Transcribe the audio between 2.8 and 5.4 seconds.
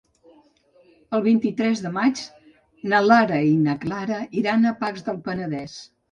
na Lara i na Clara iran a Pacs del